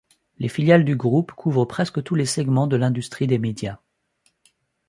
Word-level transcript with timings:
Les 0.39 0.47
filiales 0.49 0.83
du 0.83 0.95
groupe 0.95 1.31
couvrent 1.33 1.67
presque 1.67 2.01
tous 2.01 2.15
les 2.15 2.25
segments 2.25 2.65
de 2.65 2.75
l'industrie 2.75 3.27
des 3.27 3.37
médias. 3.37 3.77